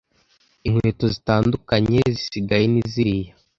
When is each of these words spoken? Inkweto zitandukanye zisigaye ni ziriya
Inkweto 0.67 1.05
zitandukanye 1.13 1.99
zisigaye 2.17 2.65
ni 2.71 2.81
ziriya 2.91 3.33